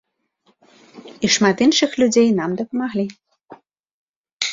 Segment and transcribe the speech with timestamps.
[1.27, 3.05] І шмат іншых людзей нам дапамаглі.